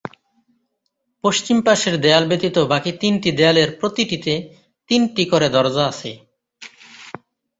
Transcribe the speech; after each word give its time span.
পশ্চিম 1.23 1.57
পাশের 1.61 1.95
দেয়াল 2.03 2.23
ব্যতীত 2.29 2.57
বাকী 2.71 2.91
তিনটি 3.01 3.29
দেয়ালের 3.31 3.69
প্রতিটিতে 3.79 4.33
তিনটি 4.89 5.23
করে 5.31 5.47
দরজা 5.55 5.83
আছে। 5.91 6.11